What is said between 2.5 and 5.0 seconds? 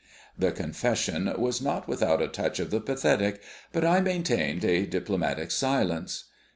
of the pathetic, but I maintained a